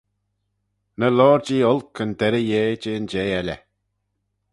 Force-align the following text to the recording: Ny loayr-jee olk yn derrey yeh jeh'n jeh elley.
Ny 0.99 1.07
loayr-jee 1.17 1.67
olk 1.73 1.95
yn 2.03 2.11
derrey 2.19 2.45
yeh 2.49 2.71
jeh'n 2.81 3.05
jeh 3.11 3.31
elley. 3.39 3.61